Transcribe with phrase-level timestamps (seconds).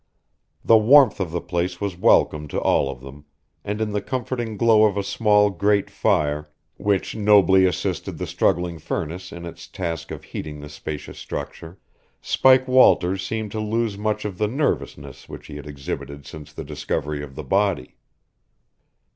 [0.65, 3.25] The warmth of the place was welcome to all of them,
[3.63, 8.79] and in the comforting glow of a small grate fire, which nobly assisted the struggling
[8.79, 11.77] furnace in its task of heating the spacious structure,
[12.19, 16.63] Spike Walters seemed to lose much of the nervousness which he had exhibited since the
[16.63, 17.95] discovery of the body.